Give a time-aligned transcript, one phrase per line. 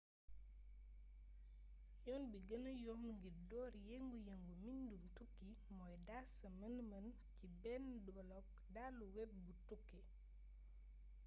[2.05, 7.07] yoon bi genne yomb ngir door yëngu yëngu mbindum tukki mooy daas sa mën mën
[7.35, 8.45] ci bénn blog
[8.75, 9.99] dalu web bu tukki